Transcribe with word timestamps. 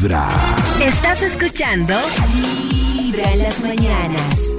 Vibra. 0.00 0.30
Estás 0.82 1.22
escuchando 1.22 1.94
Vibra 2.32 3.32
en 3.34 3.38
las 3.40 3.62
mañanas. 3.62 4.56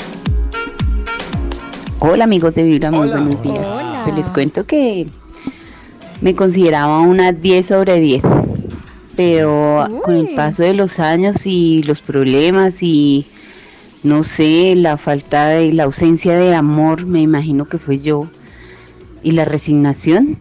Hola 1.98 2.26
amigos 2.26 2.54
de 2.54 2.64
Vibra, 2.64 2.92
muy 2.92 3.08
Hola. 3.08 3.22
buenos 3.22 3.42
días. 3.42 3.58
Hola. 3.58 4.02
Pues 4.04 4.16
les 4.18 4.30
cuento 4.30 4.66
que 4.68 5.08
me 6.22 6.36
consideraba 6.36 7.00
una 7.00 7.32
10 7.32 7.66
sobre 7.66 8.00
10, 8.00 8.24
pero 9.16 9.88
con 10.04 10.16
el 10.16 10.36
paso 10.36 10.62
de 10.62 10.76
los 10.76 11.00
años 11.00 11.48
y 11.48 11.82
los 11.84 12.02
problemas 12.02 12.84
y 12.84 13.26
no 14.04 14.24
sé, 14.24 14.76
la 14.76 14.98
falta 14.98 15.48
de 15.48 15.74
la 15.74 15.86
ausencia 15.86 16.38
de 16.38 16.54
amor, 16.54 17.08
me 17.08 17.20
imagino 17.22 17.66
que 17.66 17.80
fue 17.80 17.98
yo, 17.98 18.28
y 19.24 19.32
la 19.32 19.46
resignación, 19.46 20.38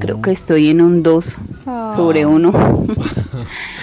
creo 0.00 0.20
que 0.20 0.32
estoy 0.32 0.68
en 0.68 0.82
un 0.82 1.02
2 1.02 1.36
sobre 1.96 2.26
1. 2.26 2.52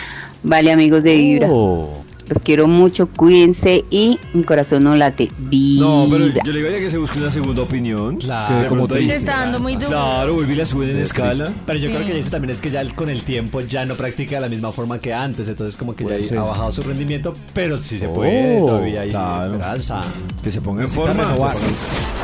vale 0.46 0.72
amigos 0.72 1.04
de 1.04 1.16
Vibra, 1.16 1.48
Oh. 1.52 2.04
los 2.28 2.40
quiero 2.42 2.68
mucho, 2.68 3.08
cuídense 3.08 3.86
y 3.92 4.18
mi 4.34 4.44
corazón 4.44 4.84
no 4.84 4.96
late. 4.96 5.30
Vibra. 5.38 5.86
No, 5.88 6.08
pero 6.10 6.26
yo 6.28 6.52
le 6.52 6.58
digo 6.60 6.68
a 6.68 6.72
ella 6.72 6.80
que 6.80 6.90
se 6.90 6.98
busque 6.98 7.20
una 7.20 7.30
segunda 7.30 7.62
opinión. 7.62 8.18
Claro. 8.18 8.68
Como 8.70 8.88
te 8.88 8.96
Te 9.06 9.16
está 9.16 9.42
dando 9.42 9.60
muy 9.60 9.76
duro. 9.76 9.90
Claro, 9.90 10.34
volví 10.34 10.54
y 10.54 10.56
la 10.56 10.66
suben 10.66 10.90
en 10.90 11.02
escala. 11.02 11.52
Pero 11.68 11.78
yo 11.78 11.90
Sí. 11.90 11.94
creo 11.96 12.08
que 12.08 12.14
dice 12.16 12.30
también 12.32 12.50
es 12.52 12.62
que 12.62 12.72
ya 12.72 12.84
con 12.96 13.10
el 13.10 13.22
tiempo 13.22 13.62
ya 13.62 13.86
no 13.86 13.94
practica 13.96 14.36
de 14.38 14.42
la 14.42 14.50
misma 14.50 14.72
forma 14.72 14.98
que 15.00 15.14
antes, 15.14 15.48
entonces 15.48 15.78
como 15.78 15.96
que 15.96 16.04
Puede 16.04 16.22
ya 16.22 16.28
ser. 16.30 16.38
ha 16.40 16.44
bajado 16.44 16.72
su 16.72 16.82
rendimiento, 16.82 17.34
pero 17.54 17.78
sí 17.78 18.00
se 18.00 18.08
puede, 18.08 18.60
Oh, 18.60 18.66
todavía 18.68 19.02
hay 19.02 19.10
claro. 19.12 19.54
esperanza. 19.54 20.02
Que 20.42 20.50
se 20.50 20.62
ponga 20.62 20.82
en 20.84 20.90
forma. 20.90 21.36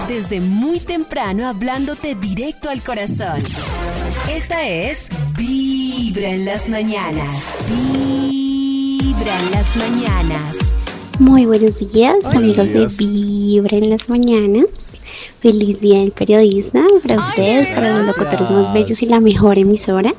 Desde 0.08 0.42
muy 0.42 0.80
temprano 0.80 1.48
hablándote 1.48 2.16
directo 2.16 2.70
al 2.70 2.82
corazón. 2.82 3.40
Esta 4.36 4.68
es 4.68 5.08
Vibra 5.38 5.61
en 6.18 6.46
las 6.46 6.68
mañanas. 6.68 7.42
Vibra 7.70 9.40
en 9.40 9.52
las 9.52 9.76
mañanas. 9.78 10.76
Muy 11.20 11.46
buenos 11.46 11.78
días, 11.78 12.34
amigos 12.36 12.70
de. 12.70 12.88
Vibra 12.98 13.78
en 13.78 13.90
las 13.90 14.10
mañanas. 14.10 15.00
Feliz 15.40 15.80
día 15.80 16.00
del 16.00 16.12
periodista 16.12 16.84
para 17.02 17.18
ustedes, 17.18 17.70
para 17.70 17.98
los 17.98 18.08
locutores 18.08 18.52
más 18.52 18.74
bellos 18.74 19.02
y 19.02 19.06
la 19.06 19.20
mejor 19.22 19.58
emisora. 19.58 20.14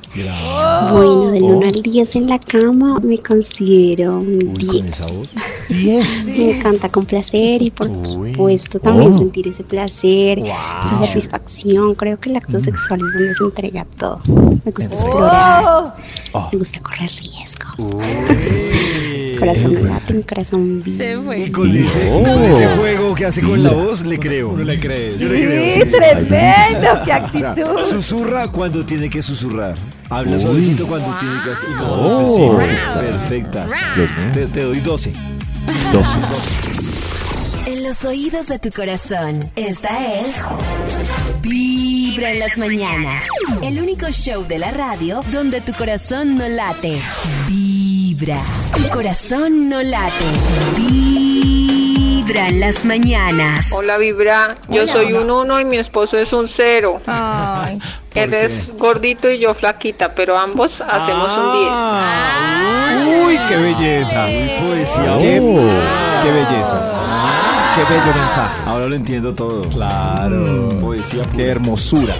Bueno, 0.93 1.31
del 1.31 1.43
1 1.43 1.67
al 1.67 1.83
10 1.83 2.17
en 2.17 2.29
la 2.29 2.39
cama 2.39 2.99
me 3.01 3.19
considero 3.19 4.19
un 4.19 4.55
Uy, 4.59 4.67
con 4.67 4.89
esa 4.89 5.07
10. 5.07 5.31
Voz. 5.73 6.25
10. 6.27 6.27
Me 6.27 6.59
encanta 6.59 6.89
complacer 6.89 7.63
y 7.63 7.71
por 7.71 7.89
Uy. 7.89 8.33
supuesto 8.33 8.79
también 8.81 9.13
Oh. 9.13 9.19
sentir 9.19 9.49
ese 9.49 9.65
placer, 9.65 10.39
Wow. 10.41 10.49
esa 10.85 10.99
satisfacción. 11.07 11.95
Creo 11.95 12.19
que 12.21 12.31
el 12.31 12.37
acto 12.37 12.61
sexual 12.61 13.01
es 13.07 13.13
donde 13.15 13.35
se 13.35 13.45
entrega 13.45 13.87
todo. 13.99 14.21
Me 14.65 14.71
gusta 14.71 14.95
Oh. 14.95 14.99
explorar, 14.99 15.95
me 16.53 16.59
gusta 16.59 16.81
correr 16.81 17.11
riesgos. 17.11 17.91
Corazón 19.39 19.75
no 19.75 19.81
late, 19.89 20.15
mi 20.15 20.23
corazón 20.23 20.83
vive. 20.85 21.19
Se 21.19 21.39
Y 21.47 21.51
con 21.51 21.69
ese, 21.77 22.09
con 22.09 22.45
ese 22.45 22.69
juego 22.77 23.13
que 23.15 23.27
hace 23.27 23.41
con 23.43 23.61
la 23.61 23.73
voz, 23.73 24.03
le 24.05 24.17
creo. 24.19 24.51
Uno 24.51 24.63
le 24.63 24.79
cree. 24.79 25.19
Yo 25.19 25.29
le 25.29 25.41
creo. 25.45 25.65
Sí, 25.65 25.71
sí, 25.73 25.81
sí. 25.81 25.97
tremendo, 25.97 26.89
qué 27.05 27.13
O 27.13 27.39
sea, 27.41 27.51
actitud. 27.51 27.85
susurra 27.91 28.53
cuando 28.53 28.87
tiene 28.87 29.11
que 29.11 29.21
susurrar. 29.21 29.75
Habla 30.11 30.39
suavecito 30.39 30.87
cuando 30.87 31.09
tiene 31.19 31.35
que 31.45 31.51
hacer. 31.51 31.71
No, 31.71 31.87
Oh. 31.91 32.37
sí, 32.61 32.63
sí. 32.63 33.01
Perfecta. 33.01 33.67
Te, 34.33 34.47
te 34.47 34.63
doy 34.63 34.79
12. 34.79 35.13
12. 35.67 36.21
En 37.67 37.85
los 37.85 38.05
oídos 38.05 38.49
de 38.49 38.59
tu 38.59 38.71
corazón. 38.71 39.41
Esta 39.57 40.19
es 40.21 40.35
Vibra 41.43 42.33
en 42.33 42.41
las 42.41 42.59
mañanas. 42.59 43.23
El 43.63 43.81
único 43.81 44.07
show 44.11 44.45
de 44.47 44.59
la 44.59 44.71
radio 44.73 45.23
donde 45.31 45.61
tu 45.61 45.73
corazón 45.73 46.37
no 46.37 46.49
late. 46.49 47.01
Vibra. 47.49 48.41
Tu 48.77 48.89
corazón 48.91 49.69
no 49.69 49.83
late. 49.83 50.25
Vibra 50.77 52.49
en 52.49 52.61
las 52.61 52.85
mañanas. 52.85 53.71
Hola 53.73 53.99
Vibra, 53.99 54.57
yo 54.69 54.87
soy 54.87 55.13
un 55.13 55.31
1 55.31 55.61
y 55.61 55.65
mi 55.65 55.77
esposo 55.79 56.19
es 56.19 56.33
un 56.33 56.49
0. 56.49 57.01
Ay, 57.07 57.79
Él 58.15 58.35
es 58.35 58.73
gordito 58.77 59.31
y 59.31 59.39
yo 59.39 59.55
flaquita, 59.55 60.15
pero 60.15 60.37
ambos 60.37 60.81
hacemos 60.81 61.29
Ah. 61.31 62.52
Qué 63.53 63.59
belleza. 63.59 64.27
Uy, 64.27 64.67
poesía. 64.67 65.19
Qué, 65.19 65.35
qué 66.23 66.33
belleza. 66.33 66.93
Qué 67.75 67.93
bello 67.93 68.19
mensaje. 68.19 68.63
Ahora 68.65 68.87
lo 68.87 68.97
entiendo 68.97 69.35
todo. 69.35 69.69
Claro. 69.69 70.71
Poesía 70.81 71.23
Qué 71.37 71.49
hermosura. 71.49 72.15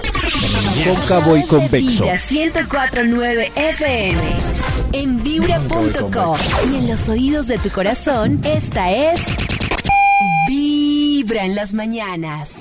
Cóncavo 0.85 1.35
y 1.35 1.43
convexo. 1.47 2.03
Vibra 2.03 2.19
1049 2.29 3.51
FM. 3.55 4.21
En 4.91 5.23
vibra.com. 5.23 6.37
Y 6.71 6.75
en 6.75 6.87
los 6.87 7.09
oídos 7.09 7.47
de 7.47 7.57
tu 7.57 7.71
corazón, 7.71 8.39
esta 8.43 8.91
es 8.91 9.19
Vibra 10.47 11.45
en 11.45 11.55
las 11.55 11.73
mañanas. 11.73 12.59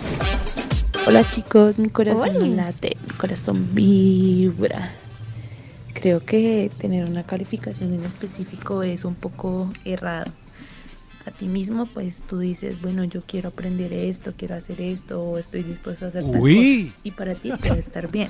Hola 1.07 1.29
chicos, 1.29 1.79
mi 1.79 1.91
corazón 1.91 2.37
Hola. 2.37 2.65
late, 2.65 2.97
mi 3.07 3.17
corazón 3.19 3.69
vibra. 3.75 4.93
Creo 5.95 6.21
que 6.21 6.71
tener 6.79 7.05
una 7.09 7.23
calificación 7.23 7.93
en 7.95 8.05
específico 8.05 8.83
es 8.83 9.05
un 9.05 9.15
poco 9.15 9.73
errado. 9.85 10.33
A 11.27 11.31
ti 11.31 11.47
mismo, 11.47 11.87
pues 11.87 12.23
tú 12.29 12.41
dices, 12.41 12.81
bueno, 12.83 13.05
yo 13.05 13.23
quiero 13.23 13.51
aprender 13.51 13.93
esto, 13.93 14.33
quiero 14.37 14.57
hacer 14.57 14.81
esto, 14.81 15.21
o 15.23 15.39
estoy 15.39 15.63
dispuesto 15.63 16.05
a 16.07 16.09
hacer 16.09 16.25
tal 16.25 16.41
Uy. 16.41 16.57
cosa. 16.89 16.99
Y 17.05 17.11
para 17.13 17.35
ti 17.35 17.53
puede 17.53 17.79
estar 17.79 18.11
bien. 18.11 18.29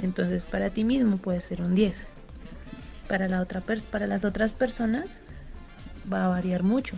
Entonces, 0.00 0.46
para 0.46 0.70
ti 0.70 0.84
mismo 0.84 1.16
puede 1.16 1.40
ser 1.40 1.60
un 1.62 1.74
10. 1.74 2.04
Para, 3.08 3.26
la 3.26 3.40
otra 3.40 3.60
para 3.90 4.06
las 4.06 4.24
otras 4.24 4.52
personas 4.52 5.16
va 6.10 6.26
a 6.26 6.28
variar 6.28 6.62
mucho. 6.62 6.96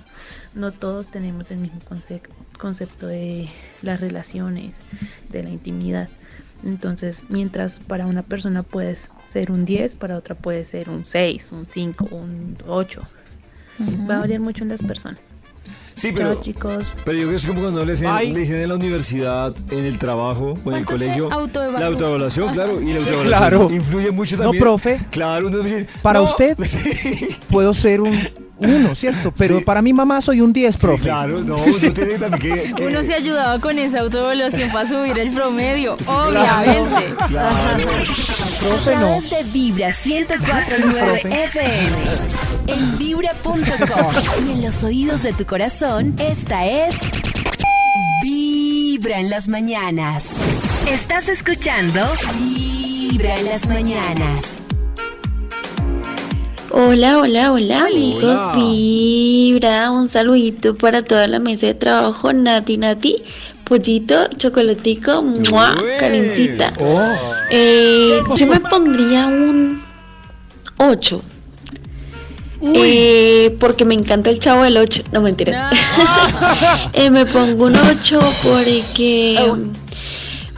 No 0.55 0.73
todos 0.73 1.11
tenemos 1.11 1.51
el 1.51 1.59
mismo 1.59 1.81
concep- 1.89 2.29
concepto 2.59 3.07
de 3.07 3.49
las 3.81 4.01
relaciones, 4.01 4.81
de 5.31 5.45
la 5.45 5.49
intimidad. 5.51 6.11
Entonces, 6.65 7.25
mientras 7.29 7.81
para 7.81 8.07
una 8.07 8.23
persona 8.23 8.63
puede 8.63 8.97
ser 9.29 9.51
un 9.51 9.65
10, 9.65 9.97
para 9.97 10.17
otra 10.17 10.35
puede 10.35 10.65
ser 10.65 10.89
un 10.91 11.05
6, 11.05 11.53
un 11.53 11.67
5, 11.67 12.09
un 12.13 12.57
8. 12.67 13.03
Va 14.09 14.17
a 14.17 14.21
variar 14.21 14.41
mucho 14.41 14.63
en 14.65 14.71
las 14.71 14.83
personas. 14.83 15.19
Sí, 15.95 16.11
pero, 16.15 16.35
Chao 16.35 16.43
chicos. 16.43 16.93
pero 17.05 17.19
yo 17.19 17.25
creo 17.25 17.31
que 17.31 17.37
es 17.37 17.47
como 17.47 17.61
cuando 17.61 17.85
le 17.85 17.93
dicen, 17.93 18.09
le 18.33 18.41
dicen 18.41 18.57
en 18.57 18.69
la 18.69 18.75
universidad, 18.77 19.55
en 19.71 19.85
el 19.85 19.99
trabajo 19.99 20.59
o 20.65 20.71
en 20.71 20.77
el 20.79 20.85
¿Cuánto 20.87 20.93
se 20.99 21.05
colegio. 21.05 21.33
autoevaluó? 21.33 21.79
La 21.81 21.87
autoevaluación, 21.87 22.53
claro. 22.53 22.81
Y 22.81 22.93
la 22.93 22.99
autoevaluación 23.01 23.27
Claro. 23.27 23.71
influye 23.71 24.11
mucho 24.11 24.37
No, 24.39 24.43
también. 24.45 24.63
profe. 24.63 25.01
Claro, 25.11 25.49
uno 25.49 25.59
dice, 25.59 25.87
Para 26.01 26.21
no, 26.21 26.25
usted. 26.25 26.57
Sí, 26.65 27.37
Puedo 27.51 27.75
ser 27.75 28.01
un 28.01 28.19
uno, 28.65 28.95
¿cierto? 28.95 29.33
Pero 29.37 29.59
Sí. 29.59 29.65
para 29.65 29.83
mi 29.83 29.93
mamá 29.93 30.21
soy 30.21 30.41
un 30.41 30.53
10, 30.53 30.77
profe. 30.77 31.03
claro, 31.05 31.41
no, 31.43 31.57
uno 31.57 31.93
tiene 31.93 32.19
también 32.19 32.41
que. 32.41 32.75
que- 32.77 32.87
Uno 32.87 33.03
se 33.03 33.15
ayudaba 33.15 33.59
con 33.61 33.79
esa 33.79 34.01
autoevaluación 34.01 34.71
para 34.71 34.89
subir 34.89 35.19
el 35.19 35.31
promedio, 35.31 35.97
claro. 35.97 36.29
obviamente. 36.29 37.15
Claro. 37.29 37.57
Profe, 38.61 38.95
A 38.95 39.01
no. 39.01 39.21
de 39.21 39.43
Vibra 39.53 39.89
1049 39.89 41.23
FM. 41.47 41.97
En 42.69 42.97
vibra.com. 42.99 44.47
Y 44.47 44.53
en 44.53 44.63
los 44.63 44.85
oídos 44.85 45.23
de 45.25 45.33
tu 45.33 45.45
corazón, 45.47 46.15
esta 46.19 46.65
es 46.67 46.95
Vibra 48.23 49.19
en 49.19 49.31
las 49.31 49.49
mañanas. 49.49 50.37
Estás 50.89 51.29
escuchando 51.29 52.05
Vibra 52.39 53.37
en 53.37 53.47
las 53.47 53.67
mañanas. 53.67 54.63
Hola, 56.75 57.19
hola, 57.19 57.53
hola, 57.53 57.53
Hola. 57.53 57.85
amigos. 57.85 58.41
Vibra, 58.57 59.91
un 59.91 60.09
saludito 60.09 60.75
para 60.75 61.03
toda 61.03 61.27
la 61.29 61.39
mesa 61.39 61.67
de 61.67 61.75
trabajo. 61.75 62.33
Nati, 62.33 62.79
Nati, 62.79 63.23
pollito, 63.65 64.29
chocolatico, 64.37 65.23
¡mua! 65.23 65.75
Carincita. 66.01 66.73
Oh, 66.81 67.15
Eh, 67.51 68.21
yo 68.37 68.47
me 68.47 68.61
pondría 68.61 69.27
un 69.27 69.83
8. 70.79 71.23
Eh, 72.75 73.57
porque 73.59 73.85
me 73.85 73.95
encanta 73.95 74.31
el 74.31 74.39
chavo 74.39 74.63
del 74.63 74.77
8. 74.79 75.03
No 75.13 75.21
mentiras. 75.21 75.73
Eh, 76.95 77.11
me 77.11 77.27
pongo 77.27 77.67
un 77.67 77.77
8 77.77 78.21
porque, 78.45 79.37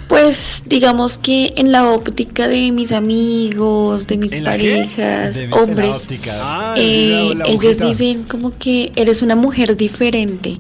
pues, 0.09 0.63
digamos 0.67 1.19
que 1.19 1.53
en 1.57 1.73
la 1.73 1.91
óptica 1.91 2.47
de 2.49 2.71
mis 2.73 2.93
amigos, 2.93 4.07
de 4.07 4.17
mis 4.19 4.35
parejas, 4.37 5.35
De 5.37 5.47
mi- 5.47 5.53
hombres, 5.55 5.97
óptica. 6.05 6.33
Ah, 6.41 6.75
eh, 6.77 7.33
la- 7.37 7.45
la 7.45 7.51
ellos 7.51 7.79
dicen 7.79 8.25
como 8.25 8.57
que 8.59 8.93
eres 8.97 9.23
una 9.23 9.35
mujer 9.37 9.77
diferente. 9.77 10.59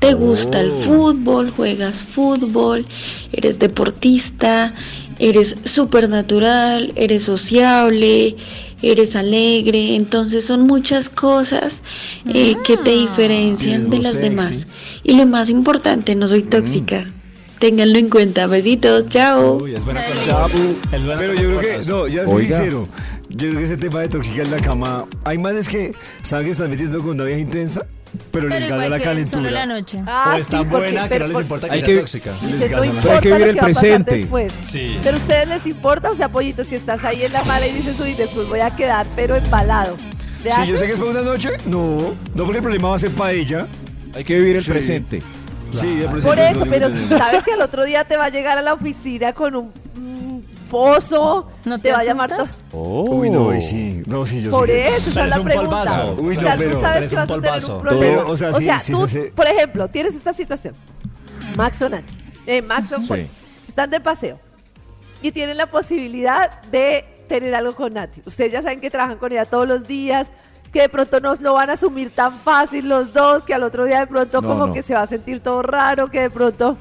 Te 0.00 0.14
gusta 0.14 0.60
el 0.60 0.70
Oh. 0.70 0.78
fútbol, 0.78 1.50
juegas 1.50 2.02
fútbol, 2.02 2.86
eres 3.32 3.58
deportista, 3.58 4.74
eres 5.18 5.56
súper 5.66 6.08
natural, 6.08 6.92
eres 6.96 7.24
sociable, 7.24 8.34
eres 8.82 9.14
alegre. 9.14 9.94
Entonces 9.96 10.46
son 10.46 10.62
muchas 10.66 11.10
cosas 11.10 11.82
eh, 12.32 12.56
que 12.64 12.78
te 12.78 12.92
diferencian 12.92 13.82
Tienes 13.82 13.90
de 13.90 13.98
las 13.98 14.12
sexy. 14.14 14.22
demás. 14.30 14.66
Y 15.04 15.12
lo 15.12 15.26
más 15.26 15.50
importante, 15.50 16.14
no 16.14 16.26
soy 16.28 16.42
tóxica. 16.44 17.06
Ténganlo 17.60 17.98
en 17.98 18.08
cuenta. 18.08 18.46
Besitos, 18.46 19.06
chao. 19.10 19.58
Uy, 19.62 19.74
es 19.74 19.84
buena 19.84 20.00
es 20.06 20.14
Pero 20.90 21.34
yo 21.34 21.58
creo 21.58 21.60
que, 21.60 21.80
no, 21.90 22.08
ya 22.08 22.24
soy 22.24 22.46
sincero. 22.46 22.88
Yo 23.28 23.48
creo 23.48 23.58
que 23.58 23.64
ese 23.64 23.76
tema 23.76 24.00
de 24.00 24.08
tóxica 24.08 24.42
en 24.42 24.50
la 24.50 24.56
cama. 24.56 25.04
Hay 25.24 25.36
manes 25.36 25.68
que 25.68 25.92
saben 26.22 26.46
que 26.46 26.52
están 26.52 26.70
metiendo 26.70 27.00
con 27.00 27.10
una 27.10 27.24
vieja 27.24 27.40
intensa, 27.42 27.86
pero, 28.32 28.48
Pero 28.48 28.60
les 28.60 28.70
gana 28.70 28.88
la 28.88 28.96
que 28.98 29.04
solo 29.04 29.14
calentura. 29.14 29.50
la 29.50 29.66
noche. 29.66 30.02
Ah, 30.06 30.32
o 30.34 30.38
es 30.38 30.46
sí, 30.46 30.50
tan 30.52 30.70
porque- 30.70 30.86
buena 30.86 31.08
que 31.08 31.18
no 31.18 31.24
les 31.26 31.32
por- 31.34 31.42
importa 31.42 31.68
que 31.68 31.80
sea 31.80 31.98
tóxica. 32.00 32.32
Les 32.42 32.60
no 32.60 32.76
gana. 32.76 32.86
importa 32.86 33.02
Pero 33.02 33.14
hay 33.14 33.20
que 33.20 33.32
vivir 33.32 33.48
el 33.48 33.56
presente. 33.58 34.28
Sí. 34.64 34.98
Pero 35.02 35.16
a 35.16 35.20
ustedes 35.20 35.48
les 35.48 35.66
importa, 35.66 36.10
o 36.10 36.14
sea, 36.14 36.28
pollito, 36.32 36.64
si 36.64 36.74
estás 36.76 37.04
ahí 37.04 37.22
en 37.24 37.32
la 37.34 37.44
mala 37.44 37.66
y 37.66 37.72
dices, 37.74 38.00
uy, 38.00 38.14
después 38.14 38.48
voy 38.48 38.60
a 38.60 38.74
quedar, 38.74 39.06
pero 39.14 39.36
embalado. 39.36 39.96
¿Le 40.42 40.50
Si 40.50 40.56
yo 40.56 40.62
haces? 40.62 40.78
sé 40.80 40.86
que 40.86 40.92
es 40.94 40.98
para 40.98 41.10
una 41.10 41.20
noche, 41.22 41.50
no. 41.66 42.14
No, 42.34 42.44
porque 42.44 42.56
el 42.56 42.62
problema 42.62 42.88
va 42.88 42.96
a 42.96 42.98
ser 42.98 43.10
para 43.10 43.32
ella. 43.32 43.66
Hay 44.14 44.24
que 44.24 44.38
vivir 44.40 44.56
el 44.56 44.64
Sí. 44.64 44.70
presente. 44.70 45.22
Sí, 45.78 46.02
el 46.02 46.22
Por 46.22 46.38
es 46.38 46.56
eso, 46.56 46.64
pero 46.68 46.90
si 46.90 47.06
sabes 47.08 47.44
que 47.44 47.52
al 47.52 47.62
otro 47.62 47.84
día 47.84 48.04
te 48.04 48.16
va 48.16 48.26
a 48.26 48.28
llegar 48.30 48.58
a 48.58 48.62
la 48.62 48.74
oficina 48.74 49.32
con 49.32 49.54
un 49.56 49.72
pozo, 50.70 51.48
¿No 51.64 51.78
te, 51.78 51.88
te 51.88 51.92
va 51.92 51.98
a 51.98 52.04
llamar 52.04 52.30
to- 52.36 52.76
Uy, 52.78 53.28
no, 53.28 53.52
y 53.54 53.60
sí. 53.60 54.02
No, 54.06 54.24
sí, 54.24 54.40
yo 54.40 54.50
Por 54.52 54.66
sé 54.68 54.72
que- 54.74 54.88
eso, 54.88 55.10
esa 55.10 55.24
es 55.24 55.30
la 55.30 55.42
pregunta. 55.42 56.04
Uy, 56.16 56.36
o 56.36 56.40
no, 56.40 56.46
sea, 56.46 56.56
pero- 56.56 56.70
tú 56.70 56.80
sabes 56.80 57.10
que 57.10 57.16
vas 57.16 57.30
a 57.30 57.34
tener 57.40 57.64
un 57.70 57.80
problema. 57.80 58.00
Pero, 58.00 58.28
o 58.30 58.36
sea, 58.36 58.52
sí, 58.54 58.68
sí, 58.80 58.92
tú, 58.92 59.08
sí, 59.08 59.18
sí. 59.24 59.28
por 59.34 59.46
ejemplo, 59.48 59.88
tienes 59.88 60.14
esta 60.14 60.32
situación. 60.32 60.74
Max 61.56 61.82
o 61.82 61.88
Nati, 61.88 62.14
eh, 62.46 62.62
Max 62.62 62.92
o 62.92 63.00
Sí. 63.00 63.26
Están 63.66 63.90
de 63.90 64.00
paseo 64.00 64.38
y 65.22 65.32
tienen 65.32 65.56
la 65.56 65.66
posibilidad 65.66 66.62
de 66.70 67.04
tener 67.28 67.54
algo 67.54 67.74
con 67.74 67.94
Nati. 67.94 68.22
Ustedes 68.26 68.52
ya 68.52 68.62
saben 68.62 68.80
que 68.80 68.90
trabajan 68.90 69.18
con 69.18 69.32
ella 69.32 69.44
todos 69.46 69.66
los 69.66 69.86
días, 69.88 70.28
que 70.72 70.82
de 70.82 70.88
pronto 70.88 71.20
no 71.20 71.34
lo 71.40 71.54
van 71.54 71.70
a 71.70 71.72
asumir 71.74 72.10
tan 72.10 72.38
fácil 72.40 72.88
los 72.88 73.12
dos, 73.12 73.44
que 73.44 73.54
al 73.54 73.62
otro 73.64 73.84
día 73.84 74.00
de 74.00 74.06
pronto 74.06 74.40
No, 74.40 74.48
como 74.48 74.66
no. 74.68 74.72
que 74.72 74.82
se 74.82 74.94
va 74.94 75.02
a 75.02 75.06
sentir 75.06 75.40
todo 75.40 75.62
raro, 75.62 76.08
que 76.08 76.20
de 76.20 76.30
pronto 76.30 76.76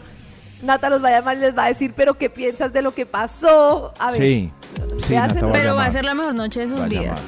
Nata 0.62 0.90
los 0.90 1.02
va 1.04 1.08
a 1.08 1.12
llamar 1.12 1.38
y 1.38 1.40
les 1.40 1.58
va 1.58 1.66
a 1.66 1.68
decir, 1.70 1.94
pero 1.96 2.16
¿qué 2.16 2.30
piensas 2.30 2.72
de 2.74 2.82
lo 2.82 2.94
que 2.94 3.06
pasó? 3.06 3.94
A 3.98 4.12
ver, 4.12 4.22
Sí. 4.22 4.52
Sí, 4.98 5.16
Pero 5.52 5.76
va 5.76 5.86
a 5.86 5.92
ser 5.92 6.06
la 6.06 6.14
mejor 6.14 6.36
noche 6.36 6.62
de 6.62 6.68
sus 6.68 6.80
Va 6.82 6.86
vidas. 6.86 7.20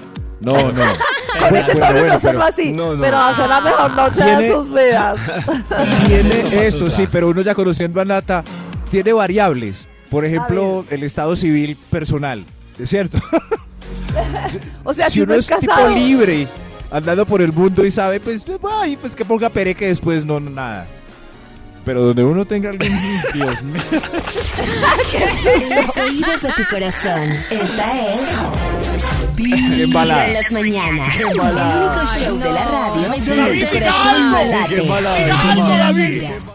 No, 0.41 0.53
no. 0.53 0.61
Con 1.39 1.49
Bueno, 1.49 1.57
ese 1.57 1.71
tono 1.75 1.91
bueno, 1.93 2.13
no 2.13 2.19
pero- 2.21 2.43
así, 2.43 2.71
no, 2.73 2.93
no. 2.95 3.01
pero 3.01 3.17
va 3.17 3.29
a 3.29 3.33
ser 3.35 3.47
la 3.49 3.61
mejor 3.61 3.91
noche 3.93 4.23
de 4.23 4.47
sus 4.51 4.67
vidas. 4.69 5.19
Tiene 6.07 6.65
eso, 6.65 6.89
sí, 6.89 7.07
pero 7.11 7.29
uno 7.29 7.41
ya 7.41 7.55
conociendo 7.55 8.01
a 8.01 8.05
Nata, 8.05 8.43
tiene 8.89 9.13
variables. 9.13 9.87
Por 10.09 10.25
ejemplo, 10.25 10.83
el 10.89 11.03
estado 11.03 11.35
civil 11.37 11.77
personal, 11.89 12.43
¿es 12.77 12.89
cierto? 12.89 13.17
O 14.83 14.93
sea, 14.93 15.09
si 15.09 15.21
uno 15.21 15.33
es 15.33 15.47
tipo 15.47 15.59
casado, 15.59 15.89
libre, 15.89 16.47
andando 16.89 17.25
por 17.25 17.41
el 17.41 17.51
mundo 17.51 17.85
y 17.85 17.91
sabe, 17.91 18.19
pues, 18.19 18.45
ay, 18.69 18.97
pues 18.97 19.15
que 19.15 19.25
ponga 19.25 19.49
pere 19.49 19.75
que 19.75 19.87
después 19.87 20.25
no, 20.25 20.39
nada. 20.39 20.87
Pero 21.83 22.03
donde 22.03 22.23
uno 22.23 22.45
tenga 22.45 22.69
alguien, 22.69 22.93
Dios 23.33 23.63
mío. 23.63 23.81
En 25.13 25.83
los 25.85 25.97
oídos 25.97 26.41
de 26.41 26.53
tu 26.53 26.63
corazón. 26.69 27.33
Esta 27.49 28.13
es. 28.13 28.21
Vibra 29.35 30.27
en 30.27 30.33
las 30.33 30.51
mañanas. 30.51 31.19
El 31.19 31.25
único 31.25 32.05
show 32.19 32.37
de 32.37 32.51
la 32.51 32.65
radio 32.65 33.09
donde 33.09 33.65
tu 33.65 33.73
corazón 33.73 34.31
no 34.31 34.45
Sí, 34.45 34.87
late. 34.87 36.51